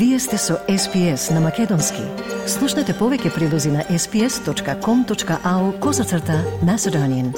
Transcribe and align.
Вие 0.00 0.18
сте 0.18 0.38
со 0.38 0.54
SPS 0.68 1.34
на 1.34 1.40
Македонски. 1.40 2.00
Слушнете 2.48 2.94
повеќе 2.96 3.34
прилози 3.34 3.68
на 3.68 3.82
sps.com.au 3.84 5.80
козацрта 5.80 6.38
на 6.64 6.78
Седонин. 6.78 7.34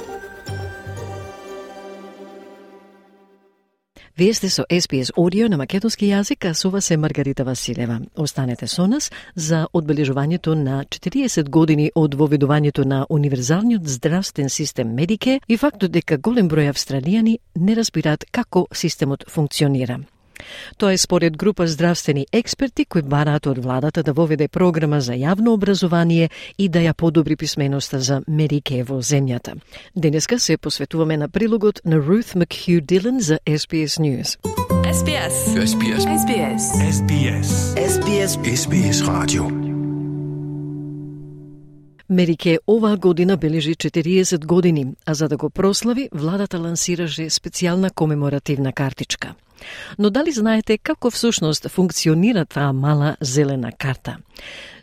Вие 4.16 4.34
сте 4.34 4.48
со 4.48 4.62
SPS 4.70 5.10
Audio 5.18 5.48
на 5.48 5.56
македонски 5.56 6.06
јазик, 6.06 6.46
а 6.50 6.54
со 6.54 6.70
вас 6.70 6.90
е 6.90 6.96
Маргарита 6.96 7.44
Василева. 7.44 7.98
Останете 8.14 8.66
со 8.66 8.86
нас 8.86 9.10
за 9.34 9.66
одбележувањето 9.74 10.54
на 10.54 10.84
40 10.84 11.50
години 11.50 11.90
од 11.94 12.14
воведувањето 12.14 12.84
на 12.84 13.06
универзалниот 13.10 13.88
здравствен 13.88 14.48
систем 14.48 14.94
Медике 14.94 15.40
и 15.48 15.56
фактот 15.56 15.90
дека 15.90 16.16
голем 16.18 16.48
број 16.48 16.70
австралијани 16.70 17.38
не 17.56 17.74
разбираат 17.74 18.24
како 18.30 18.68
системот 18.72 19.24
функционира. 19.28 19.98
Тоа 20.78 20.92
е 20.92 20.98
според 20.98 21.36
група 21.36 21.66
здравствени 21.66 22.26
експерти 22.32 22.84
кои 22.84 23.02
бараат 23.02 23.46
од 23.46 23.58
владата 23.58 24.02
да 24.02 24.12
воведе 24.12 24.48
програма 24.48 25.00
за 25.00 25.12
јавно 25.12 25.54
образование 25.54 26.30
и 26.58 26.68
да 26.68 26.78
ја 26.78 26.92
подобри 26.92 27.36
писменоста 27.36 28.00
за 28.00 28.22
Медике 28.28 28.82
во 28.84 29.02
земјата. 29.02 29.54
Денеска 29.96 30.38
се 30.38 30.56
посветуваме 30.56 31.16
на 31.16 31.28
прилогот 31.28 31.80
на 31.84 31.96
Ruth 31.96 32.36
McHugh 32.36 32.82
Dillon 32.82 33.18
за 33.20 33.38
SBS 33.46 34.00
News. 34.00 34.38
SBS. 34.92 35.34
SBS. 35.72 36.02
SBS. 36.22 36.62
SBS. 36.98 37.48
SBS 37.76 38.32
SBS 38.44 38.98
Radio. 39.02 39.61
Мерике 42.12 42.58
оваа 42.68 42.96
година 42.96 43.36
бележи 43.36 43.74
40 43.74 44.44
години, 44.46 44.86
а 45.06 45.14
за 45.14 45.28
да 45.28 45.36
го 45.36 45.50
прослави, 45.50 46.08
владата 46.12 46.58
лансираше 46.58 47.30
специјална 47.30 47.90
комеморативна 47.94 48.72
картичка. 48.72 49.34
Но 49.98 50.10
дали 50.10 50.32
знаете 50.32 50.78
како 50.78 51.10
всушност 51.10 51.68
функционира 51.68 52.44
таа 52.44 52.72
мала 52.72 53.16
зелена 53.20 53.72
карта? 53.72 54.16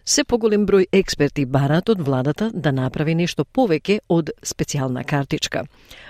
Се 0.09 0.23
поголем 0.25 0.63
број 0.65 0.87
експерти 0.97 1.43
барат 1.45 1.89
од 1.93 1.99
владата 2.01 2.47
да 2.49 2.71
направи 2.73 3.13
нешто 3.19 3.43
повеќе 3.57 3.99
од 4.09 4.31
специјална 4.41 5.03
картичка. 5.05 5.61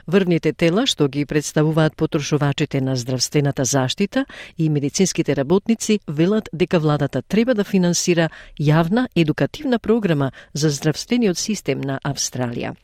Врвните 0.07 0.53
тела 0.53 0.85
што 0.87 1.09
ги 1.11 1.25
представуваат 1.27 1.99
потрошувачите 1.99 2.79
на 2.79 2.95
здравствената 2.95 3.65
заштита 3.65 4.23
и 4.57 4.69
медицинските 4.69 5.35
работници 5.35 5.99
велат 6.07 6.47
дека 6.53 6.79
владата 6.79 7.21
треба 7.21 7.53
да 7.53 7.67
финансира 7.67 8.29
јавна 8.55 9.09
едукативна 9.15 9.79
програма 9.79 10.31
за 10.53 10.69
здравствениот 10.69 11.37
систем 11.37 11.81
на 11.81 11.99
Австралија. 11.99 12.77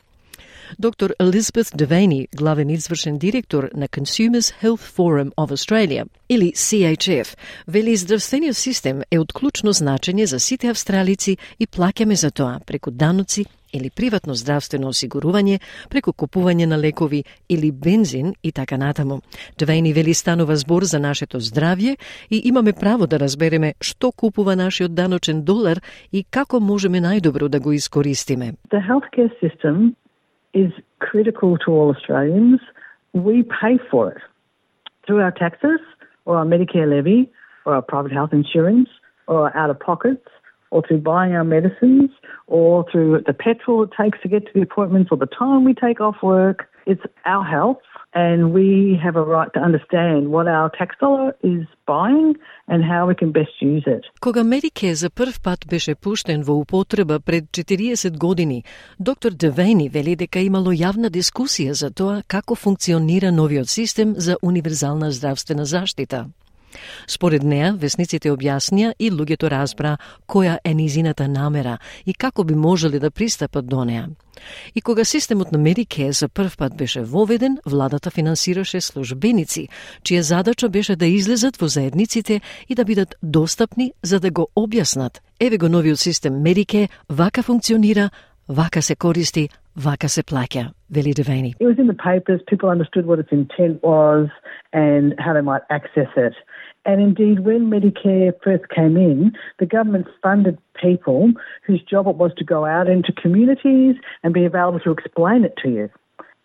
Доктор 0.78 1.14
Elizabeth 1.20 1.74
Devaney, 1.76 2.26
главен 2.36 2.70
извршен 2.70 3.18
директор 3.18 3.70
на 3.74 3.88
Consumers 3.88 4.54
Health 4.62 4.96
Forum 4.96 5.30
of 5.34 5.50
Australia, 5.50 6.06
или 6.28 6.52
CHF, 6.52 7.36
вели 7.66 7.96
здравствениот 7.96 8.56
систем 8.56 9.02
е 9.10 9.18
од 9.18 9.32
клучно 9.32 9.72
значење 9.72 10.24
за 10.24 10.38
сите 10.38 10.68
австралици 10.68 11.36
и 11.58 11.66
плаќаме 11.66 12.14
за 12.14 12.30
тоа 12.30 12.60
преку 12.66 12.90
даноци 12.90 13.44
или 13.72 13.90
приватно 13.90 14.34
здравствено 14.34 14.88
осигурување, 14.88 15.60
преку 15.90 16.12
купување 16.12 16.66
на 16.66 16.78
лекови 16.78 17.24
или 17.48 17.70
бензин 17.70 18.34
и 18.42 18.52
така 18.52 18.76
натаму. 18.76 19.20
Девени 19.58 19.92
вели 19.92 20.14
станува 20.14 20.56
збор 20.56 20.84
за 20.84 20.98
нашето 20.98 21.40
здравје 21.40 21.96
и 22.30 22.42
имаме 22.44 22.72
право 22.72 23.06
да 23.06 23.18
разбереме 23.18 23.74
што 23.80 24.12
купува 24.12 24.56
нашиот 24.56 24.94
даночен 24.94 25.44
долар 25.44 25.80
и 26.12 26.24
како 26.24 26.60
можеме 26.60 27.00
најдобро 27.00 27.48
да 27.48 27.60
го 27.60 27.72
искористиме. 27.72 28.54
The 28.70 28.80
healthcare 28.80 29.30
system 29.42 29.94
is 30.56 30.72
critical 31.00 31.58
to 31.58 31.70
all 31.70 31.94
Australians. 31.94 32.60
We 33.12 33.42
pay 33.42 33.78
for 33.90 34.12
it 34.12 34.22
through 35.06 35.20
our 35.20 35.30
taxes 35.30 35.80
or 36.24 36.38
our 36.38 36.46
Medicare 36.46 36.88
levy 36.88 37.30
or 37.66 37.74
our 37.74 37.82
private 37.82 38.12
health 38.12 38.30
insurance 38.32 38.88
or 39.28 39.50
our 39.50 39.56
out 39.56 39.70
of 39.70 39.78
pockets 39.78 40.26
or 40.71 40.81
through 40.87 40.99
buying 40.99 41.33
our 41.33 41.43
medicines 41.43 42.09
or 42.47 42.85
through 42.91 43.21
the 43.25 43.33
petrol 43.33 43.83
it 43.83 43.91
takes 44.01 44.19
to 44.21 44.27
get 44.27 44.45
to 44.45 44.51
the 44.53 44.61
appointments 44.61 45.09
or 45.11 45.17
the 45.17 45.27
time 45.27 45.63
we 45.65 45.73
take 45.73 45.99
off 46.01 46.17
work. 46.23 46.69
It's 46.85 47.01
our 47.25 47.43
health 47.43 47.83
and 48.13 48.53
we 48.53 48.99
have 49.01 49.15
a 49.15 49.23
right 49.23 49.51
to 49.53 49.59
understand 49.59 50.31
what 50.31 50.47
our 50.47 50.69
tax 50.69 50.95
dollar 50.99 51.33
is 51.43 51.65
buying 51.85 52.35
and 52.67 52.83
how 52.83 53.07
we 53.07 53.15
can 53.15 53.31
best 53.31 53.55
use 53.61 53.83
it. 53.87 54.03
Кога 54.21 54.43
Медике 54.43 54.95
за 54.95 55.09
прв 55.09 55.41
пат 55.41 55.59
беше 55.69 55.95
пуштен 55.95 56.41
во 56.43 56.53
употреба 56.53 57.19
пред 57.19 57.43
40 57.43 58.17
години, 58.17 58.63
доктор 58.99 59.31
Девени 59.31 59.89
вели 59.89 60.15
дека 60.15 60.39
имало 60.39 60.71
јавна 60.71 61.09
дискусија 61.09 61.71
за 61.71 61.91
тоа 61.91 62.23
како 62.27 62.55
функционира 62.55 63.31
новиот 63.31 63.69
систем 63.69 64.13
за 64.17 64.37
универзална 64.41 65.11
здравствена 65.11 65.65
заштита. 65.65 66.25
Според 67.06 67.42
неа, 67.42 67.72
весниците 67.72 68.30
објаснија 68.30 68.94
и 68.98 69.10
луѓето 69.10 69.50
разбра 69.50 69.96
која 70.28 70.58
е 70.64 70.74
низината 70.74 71.28
намера 71.28 71.78
и 72.06 72.14
како 72.14 72.44
би 72.44 72.54
можеле 72.54 72.98
да 72.98 73.10
пристапат 73.10 73.66
до 73.66 73.84
неа. 73.84 74.08
И 74.74 74.80
кога 74.80 75.04
системот 75.04 75.52
на 75.52 75.58
Медике 75.58 76.12
за 76.12 76.28
прв 76.28 76.56
пат 76.58 76.76
беше 76.76 77.02
воведен, 77.02 77.58
владата 77.66 78.10
финансираше 78.10 78.80
службеници, 78.80 79.68
чија 80.02 80.20
задача 80.20 80.68
беше 80.68 80.96
да 80.96 81.06
излезат 81.06 81.56
во 81.56 81.68
заедниците 81.68 82.40
и 82.68 82.74
да 82.74 82.84
бидат 82.84 83.14
достапни 83.22 83.92
за 84.02 84.20
да 84.20 84.30
го 84.30 84.48
објаснат. 84.56 85.20
Еве 85.40 85.58
го 85.58 85.68
новиот 85.68 85.98
систем 85.98 86.42
Медике, 86.42 86.88
вака 87.08 87.42
функционира, 87.42 88.10
вака 88.48 88.82
се 88.82 88.96
користи, 88.96 89.48
вака 89.76 90.08
се 90.08 90.22
плаќа, 90.22 90.70
вели 90.90 91.12
Девени. 91.14 91.54
It 91.60 91.66
was 91.66 91.78
in 91.78 91.86
the 91.86 92.00
papers, 92.10 92.40
people 92.50 92.68
understood 92.68 93.06
what 93.06 93.18
its 93.18 93.32
intent 93.32 93.82
was 93.82 94.28
and 94.72 95.14
how 95.18 95.32
they 95.32 95.42
might 95.42 95.64
access 95.70 96.10
it. 96.16 96.34
And 96.86 97.00
indeed, 97.00 97.40
when 97.40 97.68
Medicare 97.68 98.32
first 98.44 98.68
came 98.68 98.96
in, 98.96 99.32
the 99.58 99.66
government 99.66 100.06
funded 100.22 100.56
people 100.80 101.32
whose 101.66 101.82
job 101.82 102.06
it 102.06 102.14
was 102.14 102.30
to 102.36 102.44
go 102.44 102.64
out 102.64 102.88
into 102.88 103.12
communities 103.12 103.96
and 104.22 104.32
be 104.32 104.44
available 104.44 104.78
to 104.80 104.92
explain 104.92 105.44
it 105.44 105.54
to 105.64 105.68
you. 105.68 105.90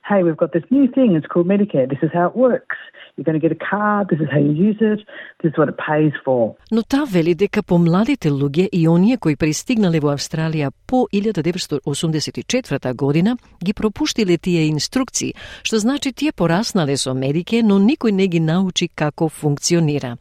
Hey, 0.10 0.24
we've 0.24 0.36
got 0.36 0.52
this 0.52 0.64
new 0.72 0.88
thing, 0.88 1.16
it's 1.16 1.28
called 1.28 1.48
Medicare, 1.48 1.88
this 1.88 2.00
is 2.02 2.10
how 2.12 2.26
it 2.26 2.36
works. 2.36 2.78
You're 3.16 3.24
going 3.24 3.40
to 3.40 3.48
get 3.48 3.52
a 3.52 3.62
card, 3.72 4.08
this 4.10 4.20
is 4.20 4.28
how 4.32 4.40
you 4.40 4.52
use 4.52 4.78
it, 4.82 5.00
this 5.44 5.52
is 5.52 5.58
what 5.60 5.70
it 5.70 5.78
pays 5.78 6.14
for. 6.26 6.56
Но 6.72 6.84
та 6.84 7.06
вели 7.06 7.36
дека 7.36 7.64
помладите 7.64 8.30
луѓе 8.30 8.70
и 8.72 8.88
оние 8.88 9.18
кои 9.18 9.36
пристигнале 9.36 10.00
во 10.00 10.14
Австралија 10.14 10.72
по 10.88 11.08
1984 11.14 12.94
година 12.94 13.38
ги 13.64 13.74
пропуштиле 13.74 14.38
тие 14.38 14.70
инструкции, 14.70 15.36
што 15.64 15.78
значи 15.78 16.12
тие 16.14 16.32
пораснале 16.32 16.98
со 16.98 17.14
медике, 17.14 17.62
но 17.64 17.78
никој 17.78 18.12
не 18.12 18.28
ги 18.28 18.40
научи 18.40 18.88
како 18.88 19.30
функционира. 19.30 20.18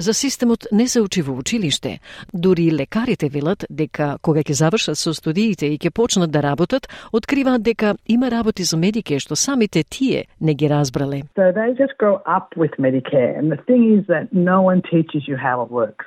За 0.00 0.14
системот 0.14 0.66
не 0.72 0.88
се 0.88 1.00
учи 1.00 1.22
во 1.22 1.32
училиште. 1.36 1.98
Дури 2.32 2.70
лекарите 2.72 3.28
велат 3.28 3.66
дека 3.70 4.16
кога 4.22 4.40
ќе 4.40 4.56
завршат 4.56 4.96
со 4.96 5.12
студиите 5.12 5.68
и 5.68 5.76
ќе 5.76 5.92
почнат 5.92 6.32
да 6.32 6.40
работат, 6.40 6.88
откриваат 7.12 7.62
дека 7.62 7.96
има 8.08 8.30
работи 8.30 8.64
за 8.64 8.78
медике 8.80 9.18
што 9.20 9.36
самите 9.36 9.84
тие 9.84 10.24
не 10.40 10.54
ги 10.54 10.70
разбрале. 10.70 11.20
So 11.36 11.52
they 11.52 11.76
just 11.76 12.00
grow 12.00 12.16
up 12.24 12.56
with 12.56 12.72
Medicare. 12.80 13.36
And 13.36 13.52
the 13.52 13.60
thing 13.68 13.82
is 13.98 14.06
that 14.08 14.32
no 14.32 14.62
one 14.62 14.80
teaches 14.88 15.28
you 15.28 15.36
how 15.36 15.60
it 15.64 15.70
works. 15.70 16.06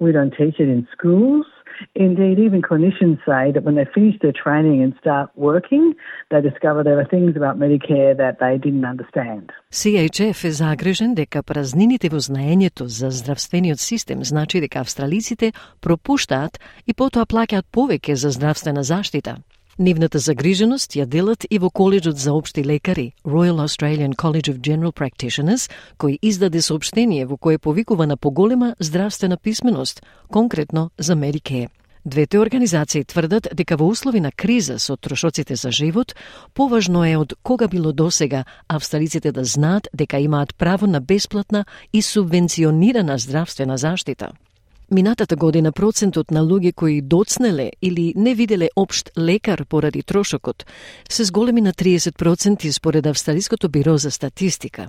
We 0.00 0.12
don't 0.16 0.32
teach 0.40 0.56
it 0.58 0.68
in 0.72 0.88
schools. 0.96 1.44
Indeed, 1.95 2.37
even 2.39 2.61
clinicians 2.61 3.17
say 3.25 3.51
that 3.53 3.63
when 3.63 3.75
they 3.75 3.87
finish 3.93 4.15
their 4.21 4.35
training 4.43 4.83
and 4.83 4.93
start 4.99 5.29
working, 5.35 5.95
they 6.29 6.41
discover 6.41 6.83
there 6.83 6.99
are 6.99 7.09
things 7.15 7.35
about 7.35 7.55
Medicare 7.57 8.15
that 8.17 8.35
they 8.39 8.57
didn't 8.57 8.85
understand. 8.85 9.51
CHF 9.71 10.45
е 10.45 10.51
загрижен 10.51 11.15
дека 11.15 11.43
празнините 11.43 12.09
во 12.09 12.19
знаењето 12.19 12.85
за 12.85 13.09
здравствениот 13.09 13.79
систем 13.79 14.23
значи 14.23 14.61
дека 14.61 14.79
австралиците 14.79 15.53
пропуштаат 15.81 16.59
и 16.87 16.93
потоа 16.93 17.25
плаќаат 17.25 17.65
повеќе 17.73 18.13
за 18.13 18.29
здравствена 18.29 18.83
заштита. 18.83 19.37
Нивната 19.78 20.18
загриженост 20.18 20.94
ја 20.96 21.04
делат 21.04 21.44
и 21.50 21.58
во 21.60 21.68
Коледжот 21.68 22.16
за 22.16 22.32
општи 22.32 22.62
лекари, 22.64 23.12
Royal 23.24 23.60
Australian 23.60 24.14
College 24.16 24.48
of 24.48 24.60
General 24.64 24.92
Practitioners, 24.92 25.68
кој 26.00 26.16
издаде 26.22 26.62
сообштение 26.62 27.26
во 27.26 27.36
кое 27.36 27.58
повикува 27.58 28.06
на 28.06 28.16
поголема 28.16 28.74
здравствена 28.80 29.36
писменост, 29.36 30.02
конкретно 30.32 30.90
за 30.98 31.12
Medicare. 31.12 31.68
Двете 32.06 32.38
организации 32.38 33.04
тврдат 33.04 33.48
дека 33.52 33.76
во 33.76 33.88
услови 33.88 34.20
на 34.20 34.32
криза 34.32 34.78
со 34.78 34.96
трошоците 34.96 35.56
за 35.56 35.70
живот, 35.70 36.16
поважно 36.54 37.04
е 37.04 37.16
од 37.16 37.34
кога 37.42 37.68
било 37.68 37.92
досега 37.92 38.44
австралиците 38.68 39.32
да 39.32 39.44
знаат 39.44 39.88
дека 39.92 40.18
имаат 40.18 40.56
право 40.56 40.86
на 40.86 41.00
бесплатна 41.00 41.64
и 41.92 42.02
субвенционирана 42.02 43.18
здравствена 43.18 43.76
заштита. 43.76 44.32
Минатата 44.90 45.36
година 45.36 45.72
процентот 45.72 46.30
на 46.30 46.44
луѓе 46.46 46.72
кои 46.72 47.00
доцнеле 47.02 47.72
или 47.82 48.12
не 48.16 48.34
виделе 48.34 48.68
општ 48.76 49.10
лекар 49.18 49.64
поради 49.64 50.02
трошокот 50.02 50.66
се 51.08 51.24
зголеми 51.24 51.60
на 51.60 51.72
30% 51.72 52.70
според 52.70 53.06
Австралиското 53.06 53.68
биро 53.68 53.98
за 53.98 54.10
статистика. 54.10 54.86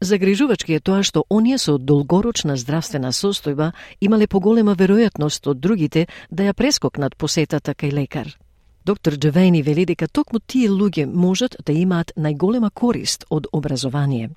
Загрижувачки 0.00 0.74
е 0.74 0.80
тоа 0.80 1.00
што 1.02 1.24
оние 1.30 1.56
со 1.58 1.78
долгорочна 1.78 2.56
здравствена 2.56 3.12
состојба 3.16 3.72
имале 4.00 4.26
поголема 4.26 4.76
веројатност 4.76 5.48
од 5.48 5.60
другите 5.60 6.06
да 6.30 6.44
ја 6.44 6.52
прескокнат 6.52 7.16
посетата 7.16 7.72
кај 7.72 7.92
лекар. 7.92 8.36
Доктор 8.84 9.16
Джевени 9.16 9.62
вели 9.62 9.86
дека 9.86 10.08
токму 10.08 10.40
тие 10.40 10.68
луѓе 10.68 11.06
можат 11.06 11.56
да 11.64 11.72
имаат 11.72 12.12
најголема 12.16 12.70
корист 12.70 13.24
од 13.30 13.46
образование. 13.52 14.30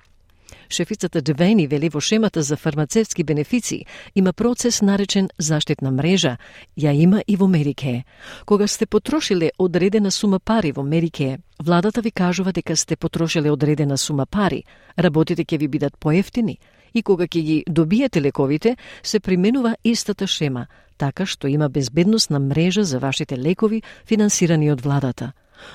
Шефицата 0.74 1.22
Девени 1.22 1.66
вели 1.66 1.88
во 1.88 2.00
шемата 2.00 2.42
за 2.42 2.56
фармацевтски 2.56 3.22
бенефици 3.24 3.84
има 4.14 4.32
процес 4.32 4.82
наречен 4.82 5.28
заштитна 5.38 5.90
мрежа, 5.90 6.36
ја 6.76 6.90
има 6.90 7.22
и 7.26 7.36
во 7.36 7.46
Мерике. 7.46 8.04
Кога 8.44 8.66
сте 8.66 8.86
потрошиле 8.86 9.52
одредена 9.58 10.10
сума 10.10 10.40
пари 10.40 10.72
во 10.72 10.82
Мерике, 10.82 11.38
владата 11.62 12.00
ви 12.00 12.10
кажува 12.10 12.52
дека 12.52 12.76
сте 12.76 12.96
потрошиле 12.96 13.50
одредена 13.50 13.98
сума 13.98 14.26
пари, 14.26 14.64
работите 14.98 15.44
ќе 15.44 15.58
ви 15.58 15.68
бидат 15.68 15.98
поевтини 15.98 16.58
и 16.94 17.02
кога 17.02 17.24
ќе 17.24 17.40
ги 17.42 17.64
добиете 17.68 18.22
лековите, 18.22 18.76
се 19.02 19.20
применува 19.20 19.76
истата 19.84 20.26
шема, 20.26 20.66
така 20.98 21.26
што 21.26 21.46
има 21.46 21.68
безбедносна 21.68 22.38
мрежа 22.40 22.84
за 22.84 22.98
вашите 22.98 23.38
лекови 23.38 23.82
финансирани 24.06 24.72
од 24.72 24.80
владата. 24.80 25.32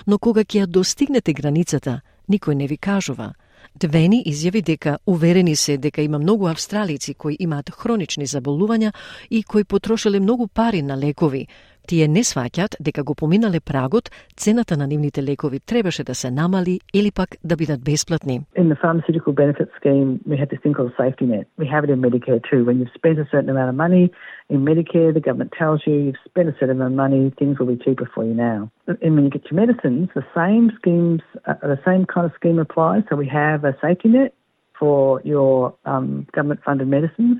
Но 0.07 0.19
кога 0.19 0.43
ќе 0.43 0.63
ја 0.63 0.65
достигнете 0.67 1.33
границата, 1.33 2.01
никој 2.29 2.53
не 2.53 2.67
ви 2.67 2.77
кажува– 2.77 3.33
Двени 3.75 4.23
изјави 4.25 4.61
дека 4.61 4.97
уверени 5.05 5.55
се 5.55 5.77
дека 5.77 6.01
има 6.01 6.19
многу 6.19 6.47
австралици 6.47 7.13
кои 7.13 7.37
имаат 7.39 7.69
хронични 7.69 8.27
заболувања 8.27 8.91
и 9.29 9.43
кои 9.43 9.63
потрошиле 9.63 10.19
многу 10.19 10.47
пари 10.47 10.81
на 10.81 10.97
лекови, 10.97 11.47
Тие 11.87 12.07
не 12.07 12.23
сваќат 12.23 12.75
дека 12.79 13.03
го 13.03 13.15
поминале 13.15 13.59
прагот, 13.59 14.09
цената 14.37 14.77
на 14.77 14.87
нивните 14.87 15.23
лекови 15.23 15.59
требаше 15.59 16.03
да 16.03 16.15
се 16.15 16.31
намали 16.31 16.79
или 16.93 17.11
пак 17.11 17.29
да 17.43 17.55
бидат 17.55 17.83
бесплатни. 17.83 18.41
In 18.57 18.69
the 18.69 18.75
pharmaceutical 18.75 19.33
benefit 19.33 19.69
scheme, 19.79 20.19
we 20.29 20.35
have 20.37 20.49
this 20.49 20.61
thing 20.63 20.73
called 20.73 20.91
a 20.93 20.97
safety 21.03 21.25
net. 21.25 21.45
We 21.57 21.67
have 21.73 21.83
it 21.85 21.89
in 21.95 21.99
Medicare 22.01 22.41
too. 22.49 22.61
When 22.67 22.77
you've 22.79 22.95
spent 23.01 23.17
a 23.19 23.27
certain 23.31 23.49
amount 23.49 23.69
of 23.73 23.77
money 23.85 24.11
in 24.53 24.59
Medicare, 24.71 25.13
the 25.13 25.25
government 25.27 25.51
tells 25.61 25.79
you 25.87 25.93
you've 26.05 26.23
spent 26.31 26.47
a 26.49 26.55
certain 26.59 26.75
amount 26.77 26.93
of 26.93 26.97
money, 27.05 27.21
things 27.39 27.59
will 27.59 27.71
be 27.75 27.79
cheaper 27.85 28.07
for 28.13 28.23
you 28.29 28.33
now. 28.33 28.59
And 29.03 29.11
when 29.15 29.23
you 29.25 29.31
get 29.37 29.45
your 29.49 29.59
medicines, 29.63 30.09
the 30.21 30.25
same 30.39 30.65
schemes, 30.79 31.21
uh, 31.49 31.53
the 31.75 31.81
same 31.89 32.05
kind 32.13 32.25
of 32.27 32.33
scheme 32.39 32.59
applies. 32.59 33.03
So 33.09 33.15
we 33.15 33.27
have 33.27 33.63
a 33.63 33.73
safety 33.81 34.09
net 34.09 34.33
for 34.79 35.21
your 35.23 35.75
um, 35.85 36.25
government-funded 36.35 36.87
medicines, 36.87 37.37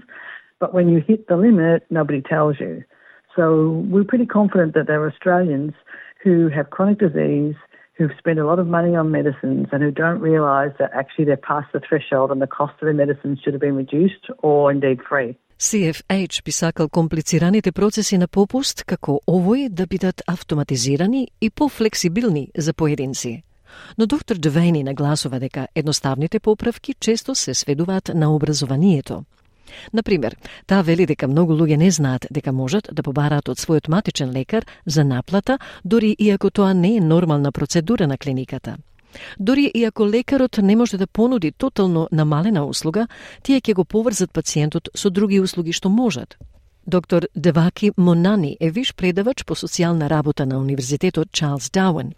but 0.60 0.74
when 0.74 0.90
you 0.90 1.00
hit 1.10 1.28
the 1.28 1.38
limit, 1.38 1.86
nobody 1.90 2.22
tells 2.22 2.60
you. 2.60 2.84
So 3.36 3.86
we're 3.92 4.04
pretty 4.04 4.26
confident 4.26 4.74
that 4.74 4.88
there 4.88 5.02
are 5.04 5.10
Australians 5.10 5.74
who 6.24 6.50
have 6.50 6.70
chronic 6.70 7.00
disease, 7.00 7.56
who've 7.96 8.16
spent 8.18 8.40
a 8.40 8.46
lot 8.46 8.60
of 8.60 8.68
money 8.68 8.96
on 8.96 9.12
medicines 9.12 9.68
and 9.72 9.84
who 9.84 9.92
don't 9.92 10.22
realise 10.32 10.74
that 10.80 10.92
actually 10.94 11.26
they're 11.26 11.48
past 11.54 11.68
the 11.74 11.82
threshold 11.88 12.32
and 12.32 12.42
the 12.42 12.48
cost 12.48 12.74
of 12.82 12.86
their 12.88 13.00
medicines 13.06 13.40
should 13.42 13.54
have 13.54 13.62
been 13.62 13.76
reduced 13.76 14.26
or 14.42 14.72
indeed 14.72 15.00
free. 15.10 15.38
CFH 15.60 16.44
би 16.44 16.52
сакал 16.52 16.90
комплицираните 16.90 17.72
процеси 17.72 18.18
на 18.18 18.28
попуст 18.28 18.84
како 18.88 19.20
овој 19.28 19.68
да 19.70 19.88
бидат 19.88 20.22
автоматизирани 20.28 21.28
и 21.42 21.50
пофлексибилни 21.50 22.52
за 22.58 22.74
поединци. 22.74 23.44
Но 23.98 24.06
доктор 24.06 24.36
Девейни 24.36 24.84
нагласува 24.84 25.40
дека 25.40 25.68
едноставните 25.76 26.40
поправки 26.40 26.94
често 27.00 27.36
се 27.36 27.54
сведуваат 27.54 28.12
на 28.16 28.36
образованието– 28.36 29.24
Например, 29.94 30.36
таа 30.68 30.82
вели 30.84 31.06
дека 31.06 31.28
многу 31.28 31.54
луѓе 31.54 31.78
не 31.78 31.92
знаат 31.92 32.26
дека 32.32 32.52
можат 32.52 32.90
да 32.92 33.04
побараат 33.04 33.50
од 33.50 33.58
својот 33.58 33.90
матичен 33.90 34.32
лекар 34.32 34.66
за 34.86 35.04
наплата, 35.04 35.60
дори 35.84 36.16
иако 36.20 36.50
тоа 36.50 36.74
не 36.74 36.96
е 36.98 37.02
нормална 37.02 37.52
процедура 37.52 38.08
на 38.08 38.18
клиниката. 38.18 38.78
Дори 39.40 39.72
и 39.76 39.84
ако 39.84 40.08
лекарот 40.08 40.58
не 40.58 40.76
може 40.76 40.98
да 40.98 41.08
понуди 41.08 41.52
тотално 41.52 42.08
намалена 42.12 42.66
услуга, 42.66 43.08
тие 43.44 43.62
ќе 43.62 43.74
го 43.74 43.86
поврзат 43.86 44.32
пациентот 44.32 44.90
со 44.96 45.10
други 45.10 45.40
услуги 45.40 45.74
што 45.74 45.90
можат. 45.90 46.38
Доктор 46.90 47.28
Деваки 47.36 47.92
Монани 47.98 48.58
е 48.60 48.72
виш 48.72 48.96
предавач 48.98 49.44
по 49.46 49.54
социјална 49.54 50.10
работа 50.10 50.46
на 50.46 50.58
Универзитетот 50.58 51.30
Чарлс 51.32 51.70
Дауен. 51.70 52.14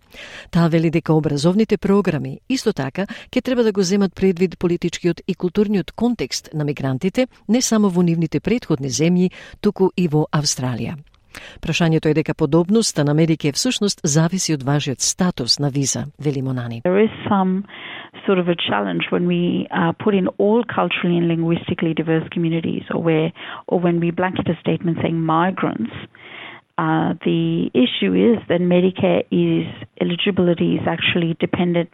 Таа 0.52 0.70
вели 0.70 0.90
дека 0.90 1.14
образовните 1.14 1.78
програми 1.78 2.40
исто 2.50 2.72
така 2.74 3.04
ќе 3.32 3.44
треба 3.44 3.64
да 3.64 3.72
го 3.72 3.84
земат 3.84 4.16
предвид 4.16 4.56
политичкиот 4.60 5.22
и 5.28 5.36
културниот 5.36 5.92
контекст 5.92 6.50
на 6.54 6.64
мигрантите 6.64 7.28
не 7.50 7.62
само 7.62 7.90
во 7.90 8.02
нивните 8.02 8.40
предходни 8.40 8.88
земји, 8.88 9.32
туку 9.60 9.92
и 9.98 10.08
во 10.08 10.28
Австралија. 10.32 10.96
Прашањето 11.62 12.08
е 12.08 12.14
дека 12.14 12.34
подобноста 12.34 13.04
на 13.04 13.12
Америка 13.12 13.52
всушност 13.52 14.00
зависи 14.04 14.54
од 14.54 14.64
вашиот 14.64 15.02
статус 15.02 15.60
на 15.60 15.70
виза, 15.70 16.06
вели 16.20 16.42
Монани. 16.42 16.82
There 16.86 17.04
is 17.04 17.12
some 17.28 17.64
sort 18.27 18.39
of 18.39 18.49
a 18.49 18.57
challenge 18.69 19.05
when 19.11 19.27
we 19.27 19.67
uh, 19.71 19.93
put 19.93 20.15
in 20.15 20.29
all 20.39 20.65
culturally 20.65 21.17
and 21.17 21.29
linguistically 21.29 21.95
diverse 21.95 22.27
communities, 22.31 22.83
or 22.93 23.03
where, 23.03 23.33
or 23.69 23.79
when 23.81 24.01
we 24.01 24.11
blanket 24.11 24.49
a 24.49 24.57
statement 24.61 24.99
saying 25.03 25.21
migrants. 25.21 25.93
Uh, 26.79 27.15
the 27.25 27.71
issue 27.73 28.13
is 28.13 28.37
that 28.49 28.61
Medicare 28.61 29.23
is 29.31 29.67
eligibility 30.01 30.75
is 30.75 30.85
actually 30.87 31.35
dependent 31.41 31.89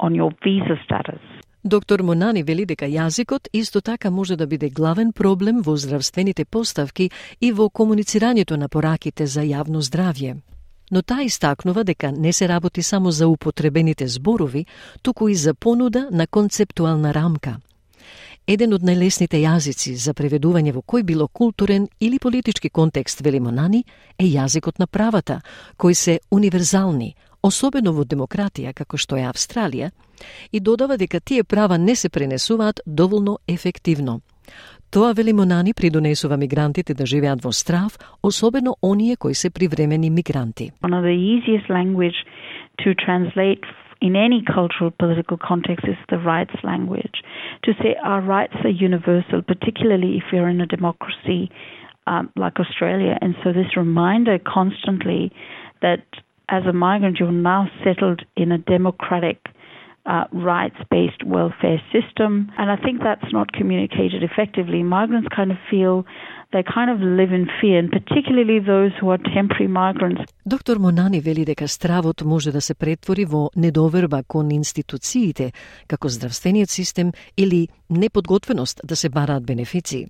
on 0.00 0.14
your 0.14 0.30
visa 0.44 0.76
status. 0.84 1.20
Доктор 1.64 2.02
Монани 2.02 2.42
вели 2.42 2.66
дека 2.66 2.86
јазикот 2.86 3.48
исто 3.52 3.80
така 3.80 4.10
може 4.10 4.36
да 4.36 4.46
биде 4.46 4.70
главен 4.70 5.12
проблем 5.12 5.62
во 5.66 5.76
здравствените 5.76 6.44
поставки 6.44 7.10
и 7.40 7.52
во 7.52 7.70
комуницирањето 7.70 8.56
на 8.56 8.68
пораките 8.68 9.26
за 9.26 9.40
јавно 9.40 9.82
здравје 9.82 10.36
Но 10.91 11.01
таа 11.01 11.23
истакнува 11.23 11.83
дека 11.83 12.11
не 12.11 12.33
се 12.33 12.47
работи 12.47 12.83
само 12.83 13.11
за 13.11 13.27
употребените 13.27 14.07
зборови, 14.07 14.65
туку 15.01 15.27
и 15.27 15.35
за 15.35 15.53
понуда 15.53 16.07
на 16.11 16.27
концептуална 16.27 17.13
рамка. 17.13 17.59
Еден 18.47 18.73
од 18.73 18.83
најлесните 18.83 19.37
јазици 19.37 19.93
за 19.95 20.13
преведување 20.17 20.73
во 20.73 20.81
кој 20.81 21.03
било 21.03 21.27
културен 21.27 21.87
или 21.99 22.19
политички 22.19 22.69
контекст, 22.69 23.21
вели 23.21 23.39
Монани, 23.39 23.83
е 24.17 24.25
јазикот 24.25 24.79
на 24.79 24.87
правата, 24.87 25.41
кои 25.77 25.95
се 25.95 26.19
универзални, 26.31 27.15
особено 27.43 27.93
во 27.93 28.03
демократија 28.03 28.73
како 28.73 28.97
што 28.97 29.15
е 29.15 29.27
Австралија, 29.29 29.91
и 30.51 30.59
додава 30.59 30.97
дека 30.97 31.19
тие 31.19 31.43
права 31.43 31.77
не 31.77 31.95
се 31.95 32.09
пренесуваат 32.09 32.81
доволно 32.85 33.39
ефективно. 33.47 34.21
Тоа 34.91 35.13
вели 35.13 35.33
Монани 35.33 35.73
придонесува 35.73 36.37
мигрантите 36.37 36.93
да 36.93 37.05
живеат 37.05 37.39
во 37.43 37.51
страв, 37.51 37.91
особено 38.23 38.75
оние 38.83 39.15
кои 39.15 39.33
се 39.33 39.49
привремени 39.49 40.09
мигранти. 40.09 40.71
One 40.83 40.95
of 40.99 41.03
the 41.09 41.17
easiest 41.33 41.67
language 41.69 42.17
to 42.81 42.89
translate 43.05 43.63
in 44.07 44.13
any 44.27 44.39
cultural 44.57 44.91
political 45.03 45.37
context 45.49 45.83
is 45.93 45.99
the 46.11 46.19
rights 46.31 46.57
language. 46.71 47.17
To 47.65 47.71
say 47.79 47.91
our 48.11 48.21
rights 48.35 48.57
are 48.67 48.75
universal, 48.89 49.39
particularly 49.53 50.11
if 50.19 50.25
you're 50.31 50.51
in 50.55 50.61
a 50.67 50.73
democracy 50.77 51.41
um, 52.11 52.23
like 52.43 52.55
Australia. 52.65 53.15
And 53.23 53.31
so 53.41 53.47
this 53.59 53.71
reminder 53.85 54.35
constantly 54.57 55.21
that 55.85 56.03
as 56.57 56.63
a 56.65 56.73
migrant, 56.73 57.15
you're 57.19 57.43
now 57.53 57.63
settled 57.85 58.19
in 58.35 58.51
a 58.51 58.59
democratic 58.75 59.37
uh, 60.06 60.24
rights 60.32 60.80
based 60.90 61.22
welfare 61.36 61.80
system. 61.94 62.30
And 62.58 62.70
I 62.70 62.76
think 62.84 63.02
that's 63.02 63.30
not 63.32 63.52
communicated 63.52 64.22
effectively. 64.22 64.82
Migrants 64.82 65.28
kind 65.34 65.50
of 65.50 65.58
feel 65.70 66.04
they 66.52 66.62
kind 66.62 66.90
of 66.94 66.98
live 67.00 67.32
in 67.38 67.44
fear, 67.60 67.78
and 67.82 67.90
particularly 67.90 68.58
those 68.60 68.92
who 69.00 69.10
are 69.10 69.20
temporary 69.38 69.68
migrants. 69.68 70.20
Доктор 70.46 70.78
Монани 70.78 71.20
вели 71.20 71.44
дека 71.44 71.68
стравот 71.68 72.24
може 72.24 72.52
да 72.52 72.60
се 72.60 72.74
претвори 72.74 73.24
во 73.24 73.50
недоверба 73.56 74.22
кон 74.28 74.50
институциите, 74.50 75.52
како 75.88 76.08
здравствениот 76.08 76.70
систем 76.70 77.12
или 77.36 77.68
неподготвеност 77.90 78.80
да 78.84 78.96
се 78.96 79.08
бараат 79.08 79.46
бенефиции. 79.46 80.06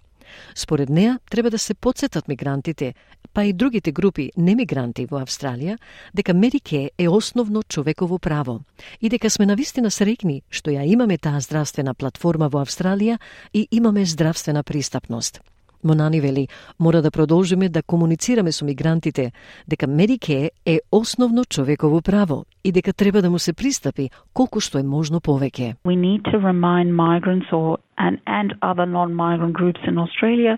Според 0.56 0.90
неа, 0.90 1.20
треба 1.30 1.50
да 1.50 1.60
се 1.60 1.74
подсетат 1.74 2.28
мигрантите, 2.28 2.94
па 3.34 3.46
и 3.46 3.54
другите 3.54 3.92
групи 3.92 4.32
немигранти 4.38 5.06
во 5.06 5.22
Австралија, 5.22 5.78
дека 6.14 6.34
Медике 6.34 6.92
е 6.98 7.10
основно 7.10 7.64
човеково 7.64 8.20
право 8.20 8.62
и 9.02 9.10
дека 9.10 9.30
сме 9.30 9.46
навистина 9.46 9.90
среќни, 9.90 10.42
што 10.50 10.72
ја 10.72 10.86
имаме 10.86 11.18
таа 11.18 11.40
здравствена 11.40 11.94
платформа 11.94 12.50
во 12.50 12.62
Австралија 12.66 13.20
и 13.54 13.68
имаме 13.72 14.06
здравствена 14.06 14.64
пристапност. 14.64 15.42
Монани 15.84 16.22
вели, 16.22 16.48
мора 16.80 17.02
да 17.02 17.12
продолжиме 17.12 17.70
да 17.70 17.84
комуницираме 17.84 18.52
со 18.52 18.66
мигрантите 18.66 19.32
дека 19.68 19.88
Медике 19.88 20.52
е 20.66 20.80
основно 20.92 21.46
човеково 21.46 22.02
право 22.02 22.46
и 22.64 22.72
дека 22.72 22.94
треба 22.94 23.22
да 23.22 23.30
му 23.30 23.40
се 23.40 23.54
пристапи 23.54 24.10
колку 24.34 24.60
што 24.60 24.80
е 24.80 24.84
можно 24.84 25.20
повеќе. 25.20 25.76
We 25.86 25.96
need 25.96 26.22
to 26.32 26.38
remind 26.40 26.94
migrants 26.94 27.50
or 27.52 27.78
and, 27.98 28.18
and 28.26 28.54
other 28.62 28.86
non-migrant 28.86 29.54
groups 29.54 29.82
in 29.88 29.98
Australia 29.98 30.58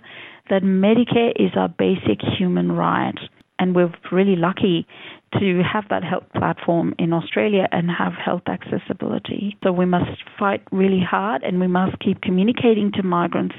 that 0.50 0.64
Medicare 0.64 1.34
is 1.46 1.52
our 1.56 1.72
basic 1.86 2.20
human 2.38 2.72
right 2.72 3.20
and 3.60 3.76
we're 3.76 3.94
really 4.12 4.36
lucky 4.36 4.86
to 5.40 5.64
have 5.64 5.86
that 5.90 6.04
health 6.04 6.28
platform 6.36 6.94
in 7.00 7.14
Australia 7.14 7.68
and 7.72 7.90
have 7.90 8.14
health 8.14 8.44
accessibility. 8.48 9.58
So 9.64 9.72
we 9.72 9.86
must 9.86 10.12
fight 10.38 10.62
really 10.72 11.04
hard 11.16 11.44
and 11.44 11.60
we 11.60 11.68
must 11.68 11.98
keep 12.00 12.22
communicating 12.22 12.92
to 12.94 13.04
migrants 13.04 13.56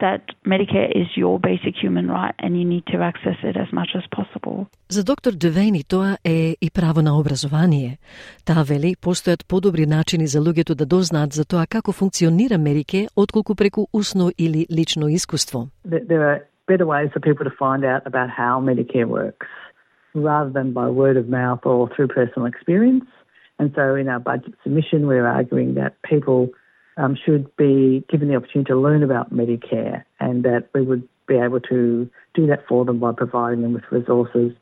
that 0.00 0.22
Medicare 0.52 0.90
is 1.00 1.08
your 1.16 1.38
basic 1.38 1.74
human 1.82 2.06
right 2.08 2.34
and 2.38 2.50
you 2.58 2.64
need 2.64 2.84
to 2.86 2.98
access 3.10 3.38
it 3.50 3.56
as 3.56 3.70
much 3.72 3.90
as 3.94 4.04
possible. 4.16 4.66
За 4.88 5.04
доктор 5.04 5.32
Девени 5.32 5.82
тоа 5.88 6.16
е 6.24 6.56
и 6.60 6.70
право 6.70 7.02
на 7.02 7.18
образование. 7.18 7.98
Таа 8.44 8.64
вели 8.64 8.96
постојат 8.96 9.46
подобри 9.48 9.86
начини 9.86 10.26
за 10.26 10.40
луѓето 10.40 10.74
да 10.74 10.86
дознаат 10.86 11.32
за 11.32 11.44
тоа 11.44 11.66
како 11.66 11.92
функционира 11.92 12.58
Медике 12.58 13.08
отколку 13.16 13.54
преку 13.54 13.86
усно 13.92 14.30
или 14.38 14.66
лично 14.70 15.08
искуство. 15.08 15.68
There 15.86 16.24
are 16.30 16.40
better 16.66 16.86
ways 16.86 17.10
for 17.14 17.20
people 17.20 17.44
to 17.44 17.54
find 17.64 17.82
out 17.84 18.02
about 18.10 18.30
how 18.30 18.60
Medicare 18.60 19.08
works 19.08 19.46
rather 20.14 20.50
than 20.50 20.72
by 20.72 20.86
word 20.88 21.16
of 21.16 21.28
mouth 21.28 21.60
or 21.64 21.88
through 21.92 22.08
personal 22.08 22.46
experience. 22.46 23.06
And 23.58 23.72
so 23.76 23.94
in 23.94 24.08
our 24.08 24.20
budget 24.20 24.54
submission, 24.62 25.06
we're 25.06 25.26
arguing 25.26 25.74
that 25.74 25.92
people 26.02 26.40
um, 26.48 26.58
should 27.24 27.54
be 27.56 28.04
given 28.10 28.28
the 28.28 28.36
opportunity 28.36 28.68
to 28.68 28.76
learn 28.76 29.02
about 29.02 29.32
Medicare 29.32 30.04
and 30.20 30.44
that 30.44 30.68
we 30.74 30.82
would 30.82 31.08
be 31.26 31.36
able 31.36 31.60
to 31.60 32.08
do 32.34 32.46
that 32.46 32.60
for 32.68 32.84
them 32.84 32.98
by 32.98 33.12
providing 33.12 33.62
them 33.62 33.72
with 33.72 33.84
resources 33.90 34.52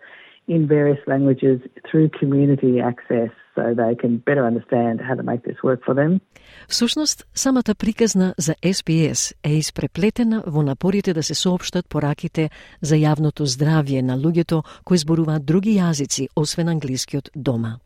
in 0.55 0.67
various 0.67 0.99
languages 1.07 1.61
through 1.87 2.09
community 2.21 2.81
access 2.81 3.31
so 3.55 3.63
they 3.83 3.95
can 4.03 4.13
better 4.29 4.45
understand 4.51 5.01
how 5.09 5.15
to 5.15 5.25
make 5.31 5.43
this 5.49 5.59
work 5.63 5.81
for 5.85 5.95
them. 5.95 6.21
Всушност, 6.69 7.27
самата 7.35 7.75
приказна 7.79 8.35
за 8.39 8.55
SPS 8.55 9.35
е 9.45 9.53
испреплетена 9.53 10.43
во 10.47 10.63
напорите 10.63 11.15
да 11.15 11.23
се 11.23 11.35
соопштат 11.35 11.89
пораките 11.89 12.51
за 12.81 12.95
јавното 12.97 13.45
здравје 13.45 14.03
на 14.03 14.19
луѓето 14.19 14.63
кои 14.85 14.99
зборуваат 14.99 15.45
други 15.45 15.79
јазици 15.79 16.29
освен 16.37 16.69
англискиот 16.69 17.31
дома. 17.37 17.79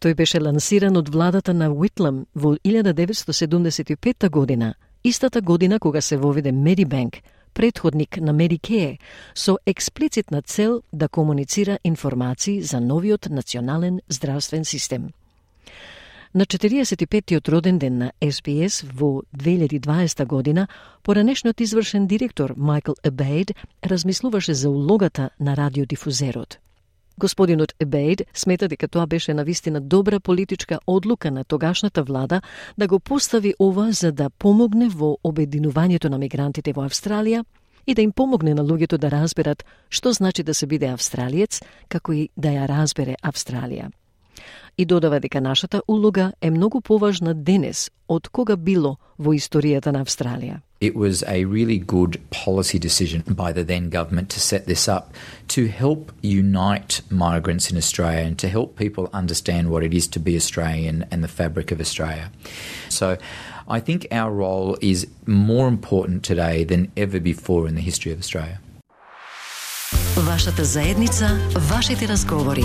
Тој 0.00 0.14
беше 0.14 0.40
лансиран 0.40 0.96
од 0.96 1.08
владата 1.08 1.54
на 1.54 1.70
Уитлам 1.72 2.26
во 2.34 2.56
1975 2.56 4.28
година, 4.28 4.74
истата 5.04 5.40
година 5.40 5.78
кога 5.80 6.00
се 6.00 6.16
воведе 6.16 6.52
Медибанк, 6.52 7.16
предходник 7.54 8.18
на 8.20 8.32
Медикее, 8.32 8.98
со 9.34 9.58
експлицитна 9.66 10.42
цел 10.42 10.82
да 10.92 11.08
комуницира 11.08 11.78
информации 11.84 12.62
за 12.62 12.80
новиот 12.80 13.28
национален 13.30 14.00
здравствен 14.08 14.64
систем. 14.64 15.08
На 16.34 16.44
45-тиот 16.44 17.48
роден 17.48 17.78
ден 17.78 17.98
на 17.98 18.12
СПС 18.30 18.84
во 18.94 19.22
2020 19.34 20.26
година, 20.26 20.68
поранешниот 21.02 21.60
извршен 21.60 22.06
директор 22.06 22.52
Майкл 22.56 22.92
Ебейд 23.02 23.52
размислуваше 23.82 24.54
за 24.54 24.70
улогата 24.70 25.30
на 25.40 25.56
радиодифузерот. 25.56 26.58
Господинот 27.18 27.72
Ебейд 27.80 28.22
смета 28.34 28.68
дека 28.68 28.88
тоа 28.88 29.06
беше 29.06 29.34
навистина 29.34 29.80
добра 29.80 30.20
политичка 30.20 30.78
одлука 30.86 31.30
на 31.30 31.44
тогашната 31.44 32.02
влада 32.02 32.40
да 32.78 32.86
го 32.86 33.00
постави 33.00 33.54
ова 33.58 33.92
за 33.92 34.12
да 34.12 34.30
помогне 34.30 34.88
во 34.88 35.16
обединувањето 35.24 36.08
на 36.08 36.18
мигрантите 36.18 36.72
во 36.72 36.84
Австралија 36.84 37.44
и 37.86 37.94
да 37.94 38.02
им 38.02 38.12
помогне 38.12 38.54
на 38.54 38.64
луѓето 38.64 38.98
да 38.98 39.10
разберат 39.10 39.64
што 39.90 40.12
значи 40.12 40.42
да 40.42 40.54
се 40.54 40.66
биде 40.66 40.86
австралиец, 40.86 41.62
како 41.88 42.12
и 42.12 42.28
да 42.36 42.48
ја 42.48 42.68
разбере 42.68 43.16
Австралија. 43.22 43.90
И 44.78 44.84
додава 44.84 45.20
дека 45.20 45.40
нашата 45.40 45.82
улога 45.88 46.32
е 46.40 46.50
многу 46.50 46.80
поважна 46.80 47.34
денес 47.34 47.90
од 48.08 48.28
кога 48.28 48.56
било 48.56 48.96
во 49.18 49.32
историјата 49.34 49.92
на 49.92 50.04
Австралија. 50.04 50.60
It 50.80 50.94
was 50.94 51.24
a 51.26 51.44
really 51.44 51.78
good 51.78 52.18
policy 52.30 52.78
decision 52.78 53.22
by 53.26 53.52
the 53.52 53.64
then 53.64 53.88
government 53.88 54.28
to 54.30 54.40
set 54.40 54.66
this 54.66 54.88
up 54.88 55.14
to 55.48 55.68
help 55.68 56.12
unite 56.22 57.00
migrants 57.10 57.70
in 57.70 57.78
Australia 57.78 58.26
and 58.26 58.38
to 58.38 58.48
help 58.48 58.76
people 58.76 59.08
understand 59.14 59.70
what 59.70 59.82
it 59.82 59.94
is 59.94 60.06
to 60.08 60.20
be 60.20 60.36
Australian 60.36 61.06
and 61.10 61.24
the 61.24 61.32
fabric 61.40 61.72
of 61.72 61.80
Australia. 61.80 62.30
So 62.90 63.16
I 63.66 63.80
think 63.80 64.06
our 64.12 64.30
role 64.30 64.76
is 64.82 65.06
more 65.26 65.66
important 65.66 66.22
today 66.22 66.64
than 66.64 66.92
ever 66.96 67.20
before 67.20 67.66
in 67.68 67.74
the 67.74 67.86
history 67.90 68.12
of 68.12 68.18
Australia. 68.18 68.60
Вашата 70.16 70.64
заедница, 70.64 71.38
вашите 71.56 72.08
разговори. 72.08 72.64